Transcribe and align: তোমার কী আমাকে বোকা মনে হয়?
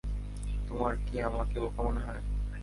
তোমার 0.67 0.93
কী 1.05 1.15
আমাকে 1.21 1.59
বোকা 1.59 1.81
মনে 1.83 1.99
হয়? 1.99 2.21